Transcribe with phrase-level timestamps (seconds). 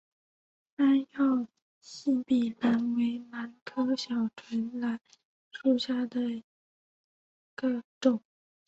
[0.77, 1.47] 三药
[1.79, 4.99] 细笔兰为兰科小唇兰
[5.51, 6.43] 属下的一
[7.53, 8.19] 个种。